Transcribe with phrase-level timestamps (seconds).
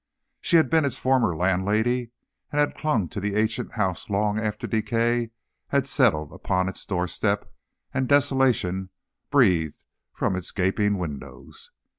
[0.39, 2.09] She had been its former landlady,
[2.51, 5.29] and had clung to the ancient house long after decay
[5.67, 7.47] had settled upon its doorstep
[7.93, 8.89] and desolation
[9.29, 9.77] breathed
[10.11, 11.69] from its gaping windows.